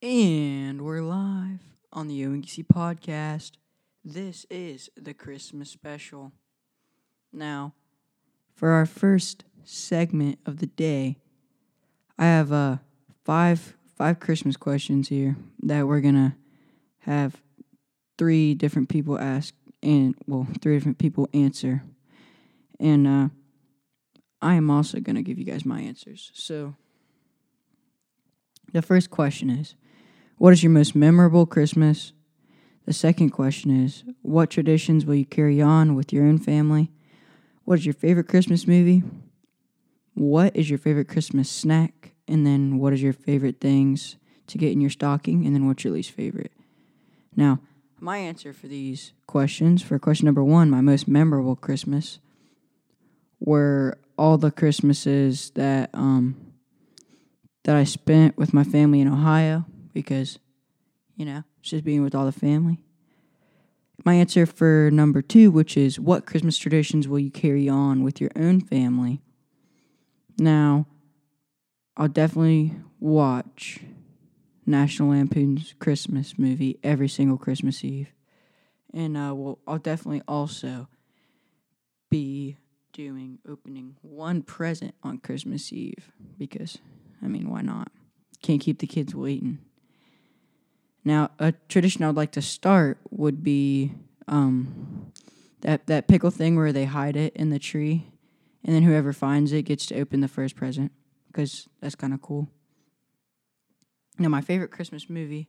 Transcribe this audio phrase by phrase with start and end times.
[0.00, 1.58] And we're live
[1.92, 3.54] on the ONGC podcast.
[4.04, 6.30] This is the Christmas special.
[7.32, 7.74] Now,
[8.54, 11.16] for our first segment of the day,
[12.16, 12.76] I have uh,
[13.24, 16.36] five five Christmas questions here that we're gonna
[17.00, 17.42] have
[18.18, 19.52] three different people ask
[19.82, 21.82] and well, three different people answer,
[22.78, 23.28] and uh,
[24.40, 26.30] I am also gonna give you guys my answers.
[26.34, 26.76] So,
[28.72, 29.74] the first question is.
[30.38, 32.12] What is your most memorable Christmas?
[32.86, 36.92] The second question is What traditions will you carry on with your own family?
[37.64, 39.02] What is your favorite Christmas movie?
[40.14, 42.14] What is your favorite Christmas snack?
[42.28, 45.44] And then what is your favorite things to get in your stocking?
[45.44, 46.52] And then what's your least favorite?
[47.34, 47.58] Now,
[47.98, 52.20] my answer for these questions for question number one, my most memorable Christmas,
[53.40, 56.52] were all the Christmases that um,
[57.64, 59.66] that I spent with my family in Ohio
[59.98, 60.38] because,
[61.16, 62.78] you know, just being with all the family.
[64.04, 68.20] My answer for number two, which is what Christmas traditions will you carry on with
[68.20, 69.22] your own family?
[70.38, 70.86] Now,
[71.96, 73.80] I'll definitely watch
[74.64, 78.12] National Lampoon's Christmas movie every single Christmas Eve.
[78.94, 79.34] And uh,
[79.66, 80.86] I'll definitely also
[82.08, 82.56] be
[82.92, 86.78] doing opening one present on Christmas Eve because,
[87.20, 87.90] I mean, why not?
[88.42, 89.58] Can't keep the kids waiting.
[91.08, 93.94] Now, a tradition I would like to start would be
[94.26, 95.10] um,
[95.62, 98.12] that that pickle thing where they hide it in the tree,
[98.62, 100.92] and then whoever finds it gets to open the first present
[101.28, 102.46] because that's kind of cool.
[104.18, 105.48] Now, my favorite Christmas movie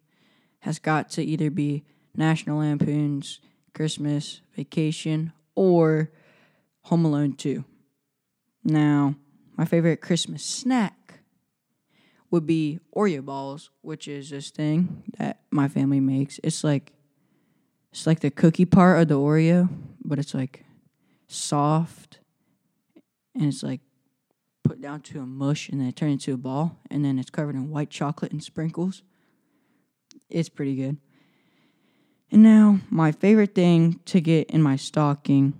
[0.59, 1.83] has got to either be
[2.15, 3.41] National Lampoon's
[3.73, 6.09] Christmas Vacation or
[6.83, 7.65] Home Alone 2.
[8.63, 9.15] Now,
[9.57, 10.95] my favorite Christmas snack
[12.31, 16.39] would be Oreo balls, which is this thing that my family makes.
[16.43, 16.93] It's like
[17.91, 19.69] it's like the cookie part of the Oreo,
[20.03, 20.63] but it's like
[21.27, 22.19] soft
[23.33, 23.81] and it's like
[24.63, 27.55] put down to a mush and then turns into a ball and then it's covered
[27.55, 29.03] in white chocolate and sprinkles.
[30.29, 30.97] It's pretty good.
[32.31, 35.57] And now my favorite thing to get in my stocking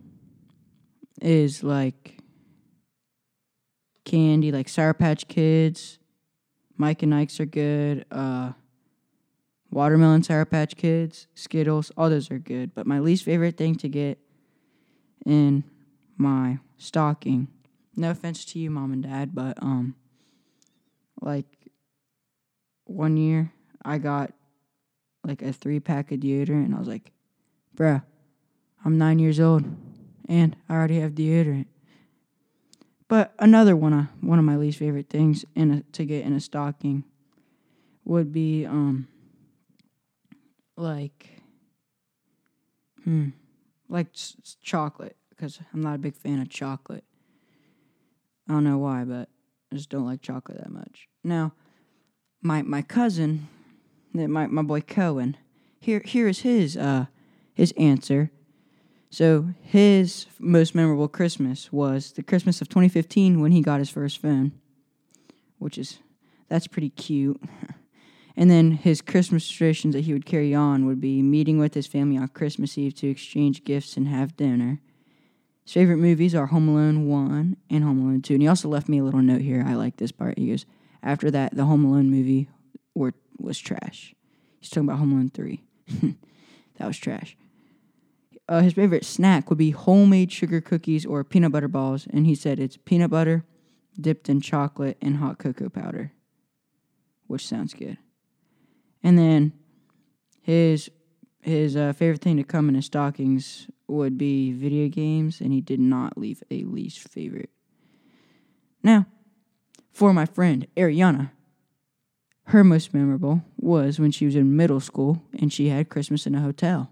[1.21, 2.19] is like
[4.05, 5.98] candy, like Sour Patch Kids,
[6.79, 8.05] Mike and Ike's are good.
[8.09, 8.53] Uh,
[9.69, 12.73] watermelon Sour Patch Kids, Skittles, all those are good.
[12.73, 14.17] But my least favorite thing to get
[15.25, 15.65] in
[16.17, 17.49] my stocking,
[17.97, 19.95] no offense to you, mom and dad, but um,
[21.21, 21.45] like
[22.85, 23.51] one year
[23.83, 24.31] I got
[25.25, 27.11] like a three pack of deodorant, and I was like,
[27.75, 28.03] bruh,
[28.85, 29.65] I'm nine years old,
[30.29, 31.67] and I already have deodorant.
[33.09, 36.31] But another one of one of my least favorite things in a, to get in
[36.31, 37.03] a stocking
[38.05, 39.07] would be um
[40.77, 41.41] like
[43.03, 43.29] hmm
[43.89, 44.07] like
[44.61, 47.03] chocolate because I'm not a big fan of chocolate.
[48.47, 49.27] I don't know why, but
[49.71, 51.07] I just don't like chocolate that much.
[51.23, 51.53] Now,
[52.43, 53.47] my my cousin,
[54.13, 55.35] my my boy Cohen,
[55.79, 57.07] here here is his uh
[57.55, 58.29] his answer
[59.09, 64.21] so his most memorable Christmas was the Christmas of 2015 when he got his first
[64.21, 64.51] phone,
[65.57, 65.99] which is
[66.47, 67.41] that's pretty cute.
[68.37, 71.87] and then his Christmas traditions that he would carry on would be meeting with his
[71.87, 74.79] family on Christmas Eve to exchange gifts and have dinner.
[75.63, 78.35] His favorite movies are Home Alone 1 and Home Alone 2.
[78.35, 79.63] And he also left me a little note here.
[79.67, 80.37] I like this part.
[80.37, 80.65] He goes,
[81.03, 82.47] after that, the Home Alone movie
[82.95, 84.15] were, was trash.
[84.59, 85.63] He's talking about Home Alone 3.
[86.77, 87.35] that was trash
[88.49, 92.33] uh, his favorite snack would be homemade sugar cookies or peanut butter balls, and he
[92.33, 93.45] said it's peanut butter
[94.01, 96.11] dipped in chocolate and hot cocoa powder,
[97.27, 97.97] which sounds good.
[99.03, 99.53] And then
[100.41, 100.89] his
[101.41, 105.61] his uh, favorite thing to come in his stockings would be video games, and he
[105.61, 107.51] did not leave a least favorite.
[108.81, 109.05] Now,
[109.93, 111.31] for my friend Ariana,
[112.45, 116.33] her most memorable was when she was in middle school and she had Christmas in
[116.33, 116.91] a hotel.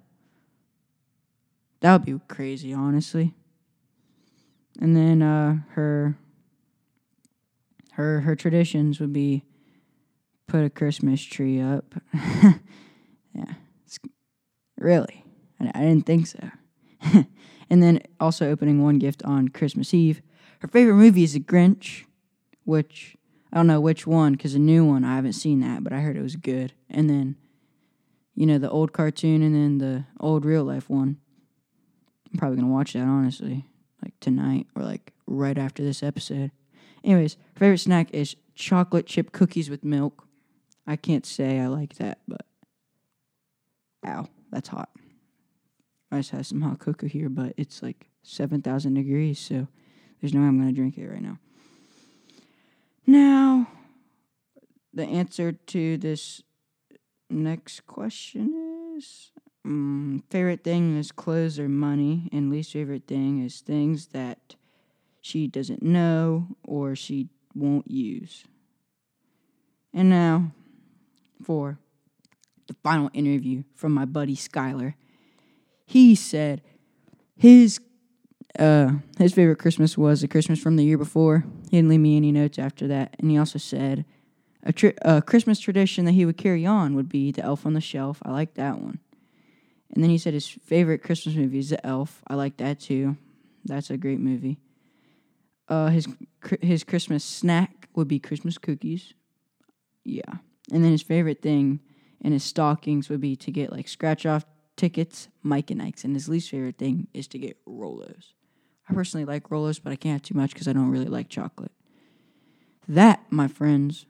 [1.81, 3.33] That would be crazy, honestly.
[4.79, 6.18] And then uh, her
[7.94, 9.44] her her traditions would be
[10.47, 11.95] put a Christmas tree up.
[12.13, 13.53] yeah,
[14.77, 15.24] really,
[15.59, 16.50] I, I didn't think so.
[17.69, 20.21] and then also opening one gift on Christmas Eve.
[20.59, 22.06] Her favorite movie is The Grinch,
[22.63, 23.18] which
[23.51, 26.00] I don't know which one because the new one I haven't seen that, but I
[26.00, 26.74] heard it was good.
[26.89, 27.35] And then,
[28.35, 31.18] you know, the old cartoon and then the old real life one.
[32.31, 33.65] I'm probably gonna watch that honestly,
[34.03, 36.51] like tonight or like right after this episode.
[37.03, 40.27] Anyways, favorite snack is chocolate chip cookies with milk.
[40.85, 42.45] I can't say I like that, but
[44.06, 44.89] ow, that's hot.
[46.12, 49.68] I just had some hot cocoa here, but it's like 7,000 degrees, so
[50.21, 51.39] there's no way I'm to drink it right now.
[53.06, 53.68] Now,
[54.94, 56.41] the answer to this
[57.29, 59.31] next question is
[59.67, 64.55] um, favorite thing is clothes or money, and least favorite thing is things that
[65.21, 68.45] she doesn't know or she won't use.
[69.93, 70.51] And now,
[71.43, 71.79] for
[72.67, 74.93] the final interview from my buddy Skylar,
[75.85, 76.61] he said
[77.35, 77.79] his
[78.57, 81.43] uh, his favorite Christmas was the Christmas from the year before.
[81.69, 84.05] He didn't leave me any notes after that, and he also said
[84.63, 87.73] a, tri- a Christmas tradition that he would carry on would be the Elf on
[87.73, 88.19] the Shelf.
[88.23, 88.99] I like that one.
[89.94, 92.22] And then he said his favorite Christmas movie is The Elf.
[92.28, 93.18] I like that too.
[93.66, 94.60] That's a great movie.
[95.69, 96.07] Uh, his
[96.62, 99.13] his Christmas snack would be Christmas cookies.
[100.04, 100.36] Yeah,
[100.72, 101.81] and then his favorite thing
[102.22, 104.45] in his stockings would be to get like scratch off
[104.78, 108.34] tickets, Mike and Ike's, and his least favorite thing is to get Rolos.
[108.89, 111.28] I personally like Rolos, but I can't have too much because I don't really like
[111.28, 111.74] chocolate.
[112.88, 114.06] That, my friends,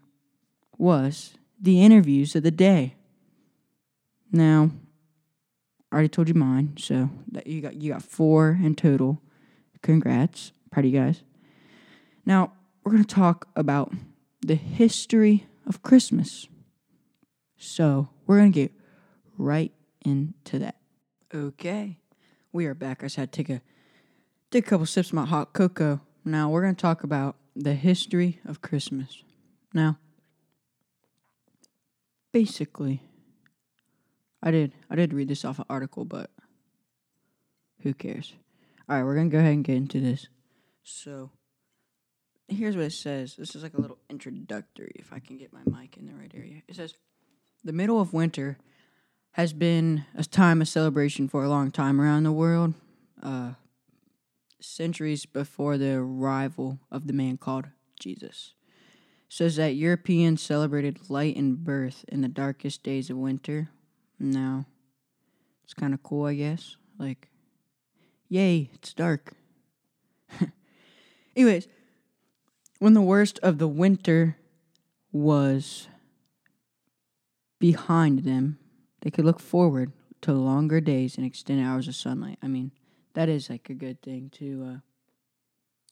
[0.77, 2.95] was the interviews of the day.
[4.31, 4.69] Now,
[5.91, 9.21] already told you mine, so that you got you got four in total.
[9.81, 11.23] Congrats, proud of you guys.
[12.25, 12.53] Now
[12.83, 13.93] we're gonna talk about
[14.41, 16.47] the history of Christmas.
[17.57, 18.71] So we're gonna get
[19.37, 19.71] right
[20.05, 20.75] into that.
[21.33, 21.97] Okay,
[22.51, 23.03] we are back.
[23.03, 23.61] I just had to take a
[24.51, 26.01] take a couple sips of my hot cocoa.
[26.25, 29.23] Now we're gonna talk about the history of Christmas.
[29.73, 29.97] Now,
[32.31, 33.03] basically,
[34.47, 36.31] I did I did read this off an article, but
[37.81, 38.33] who cares?
[38.87, 40.29] All right, we're gonna go ahead and get into this.
[40.85, 41.31] So,
[42.47, 43.35] here's what it says.
[43.35, 44.93] This is like a little introductory.
[44.95, 46.93] If I can get my mic in the right area, it says
[47.65, 48.57] the middle of winter
[49.31, 52.73] has been a time of celebration for a long time around the world.
[53.21, 53.51] Uh,
[54.61, 57.65] centuries before the arrival of the man called
[57.99, 58.53] Jesus.
[59.27, 63.71] says that Europeans celebrated light and birth in the darkest days of winter.
[64.19, 64.65] Now,
[65.63, 66.77] it's kind of cool, I guess.
[66.97, 67.29] Like,
[68.29, 69.33] yay, it's dark.
[71.35, 71.67] Anyways,
[72.79, 74.37] when the worst of the winter
[75.11, 75.87] was
[77.59, 78.59] behind them,
[79.01, 79.91] they could look forward
[80.21, 82.39] to longer days and extended hours of sunlight.
[82.41, 82.71] I mean,
[83.13, 84.79] that is like a good thing to uh,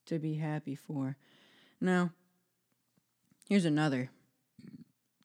[0.07, 1.18] to be happy for.
[1.81, 2.12] Now,
[3.50, 4.10] here's another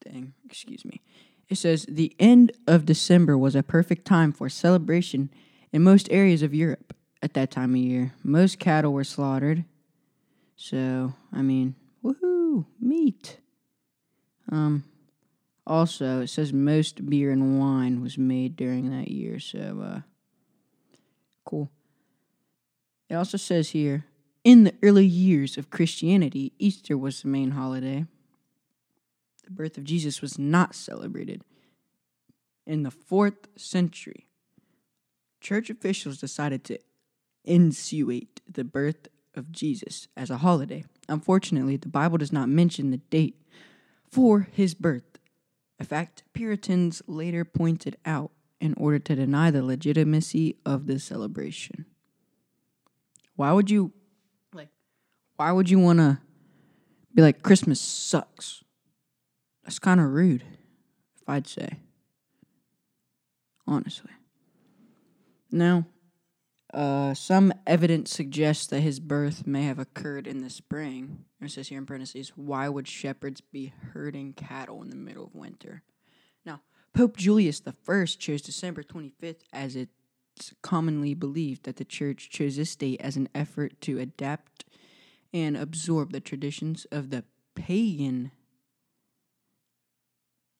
[0.02, 0.35] thing.
[0.44, 1.00] Excuse me.
[1.50, 5.31] It says the end of December was a perfect time for celebration
[5.73, 8.14] in most areas of Europe at that time of year.
[8.23, 9.64] Most cattle were slaughtered.
[10.55, 11.75] So, I mean,
[12.05, 13.41] woohoo, meat.
[14.50, 14.85] Um
[15.67, 20.00] also, it says most beer and wine was made during that year, so uh
[21.44, 21.69] cool.
[23.08, 24.05] It also says here
[24.44, 28.06] in the early years of Christianity, Easter was the main holiday.
[29.50, 31.43] The birth of Jesus was not celebrated.
[32.69, 34.29] In the fourth century,
[35.41, 36.79] church officials decided to
[37.44, 40.85] insuate the birth of Jesus as a holiday.
[41.08, 43.43] Unfortunately, the Bible does not mention the date
[44.08, 45.19] for his birth.
[45.81, 48.31] A fact Puritans later pointed out
[48.61, 51.87] in order to deny the legitimacy of the celebration.
[53.35, 53.92] Why would you
[54.54, 54.69] like
[55.35, 56.21] why would you want to
[57.12, 58.62] be like Christmas sucks?
[59.71, 60.43] That's kind of rude,
[61.23, 61.79] if I'd say.
[63.69, 64.11] Honestly.
[65.53, 65.87] Now,
[66.75, 71.25] uh, some evidence suggests that his birth may have occurred in the spring.
[71.41, 75.37] It says here in parentheses, why would shepherds be herding cattle in the middle of
[75.37, 75.85] winter?
[76.45, 76.62] Now,
[76.93, 82.75] Pope Julius I chose December 25th as it's commonly believed that the church chose this
[82.75, 84.65] date as an effort to adapt
[85.33, 87.23] and absorb the traditions of the
[87.55, 88.33] pagan.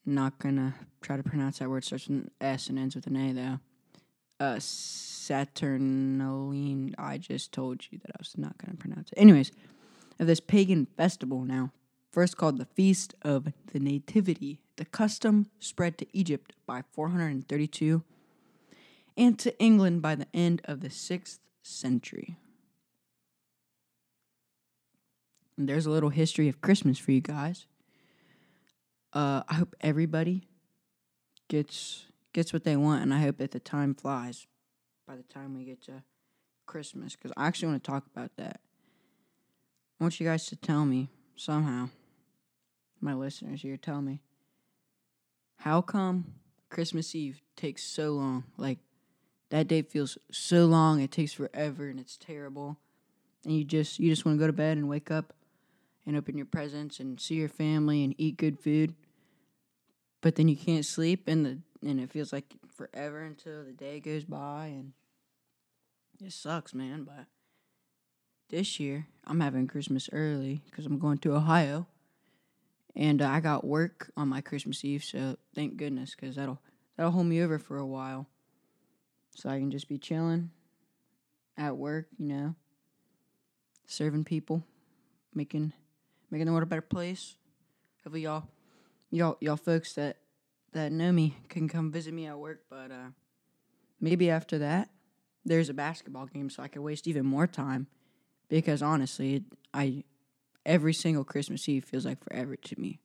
[0.04, 3.16] Not gonna try to pronounce that word, starts with an S and ends with an
[3.16, 3.61] A though.
[4.38, 4.57] Uh,
[5.30, 6.95] Saturnaline.
[6.99, 9.19] I just told you that I was not to pronounce it.
[9.19, 9.52] Anyways,
[10.19, 11.73] of this pagan festival now,
[12.11, 14.61] first called the Feast of the Nativity.
[14.76, 18.02] The custom spread to Egypt by 432
[19.16, 22.37] and to England by the end of the 6th century.
[25.57, 27.66] And there's a little history of Christmas for you guys.
[29.12, 30.49] Uh, I hope everybody
[31.49, 34.47] gets gets what they want, and I hope that the time flies
[35.07, 36.02] by the time we get to
[36.67, 38.61] Christmas because I actually want to talk about that.
[40.00, 41.90] I want you guys to tell me somehow,
[43.00, 44.21] my listeners here, tell me
[45.59, 46.35] how come
[46.71, 48.45] Christmas Eve takes so long?
[48.57, 48.79] Like
[49.50, 52.79] that day feels so long, it takes forever and it's terrible.
[53.45, 55.35] And you just you just want to go to bed and wake up
[56.07, 58.95] and open your presents and see your family and eat good food.
[60.21, 64.00] But then you can't sleep and the and it feels like forever until the day
[64.00, 64.92] goes by and
[66.23, 67.25] it sucks, man, but
[68.50, 71.87] this year I'm having Christmas early cuz I'm going to Ohio.
[72.97, 76.61] And uh, I got work on my Christmas Eve, so thank goodness cuz that'll
[76.97, 78.26] that'll hold me over for a while.
[79.37, 80.50] So I can just be chilling
[81.57, 82.54] at work, you know,
[83.87, 84.64] serving people,
[85.35, 85.73] making
[86.30, 87.37] making the world a better place.
[88.04, 88.49] Hopefully y'all
[89.10, 90.18] y'all y'all folks that
[90.72, 93.10] that know me can come visit me at work, but uh,
[94.00, 94.90] maybe after that
[95.44, 97.87] there's a basketball game so I can waste even more time
[98.49, 100.04] because honestly, I
[100.66, 103.00] every single Christmas Eve feels like forever to me.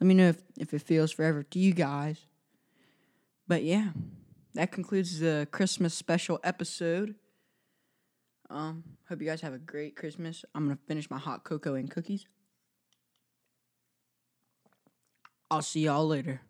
[0.00, 2.26] Let me know if, if it feels forever to you guys.
[3.48, 3.88] But yeah,
[4.54, 7.16] that concludes the Christmas special episode.
[8.50, 10.44] Um, hope you guys have a great Christmas.
[10.54, 12.26] I'm gonna finish my hot cocoa and cookies.
[15.50, 16.42] I'll see y'all later.